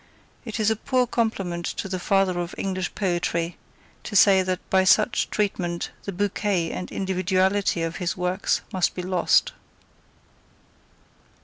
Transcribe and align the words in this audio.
It 0.45 0.59
is 0.59 0.71
a 0.71 0.75
poor 0.75 1.05
compliment 1.05 1.63
to 1.63 1.87
the 1.87 1.99
Father 1.99 2.39
of 2.39 2.55
English 2.57 2.95
Poetry, 2.95 3.55
to 4.01 4.15
say 4.15 4.41
that 4.41 4.67
by 4.71 4.83
such 4.83 5.29
treatment 5.29 5.91
the 6.05 6.11
bouquet 6.11 6.71
and 6.71 6.91
individuality 6.91 7.83
of 7.83 7.97
his 7.97 8.17
works 8.17 8.61
must 8.73 8.95
be 8.95 9.03
lost. 9.03 9.51